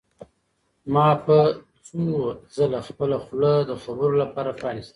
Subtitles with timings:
[0.93, 1.39] ما به
[1.87, 2.01] څو
[2.55, 4.89] ځله خپله خوله د خبرو لپاره پرانیسته.